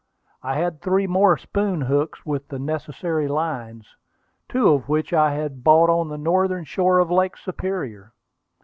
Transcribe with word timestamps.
I 0.41 0.55
had 0.55 0.81
three 0.81 1.05
more 1.05 1.37
spoon 1.37 1.81
hooks, 1.81 2.25
with 2.25 2.47
the 2.47 2.57
necessary 2.57 3.27
lines, 3.27 3.97
two 4.49 4.69
of 4.69 4.89
which 4.89 5.13
I 5.13 5.33
had 5.35 5.63
bought 5.63 5.91
on 5.91 6.09
the 6.09 6.17
northern 6.17 6.63
shore 6.65 6.97
of 6.97 7.11
Lake 7.11 7.37
Superior. 7.37 8.11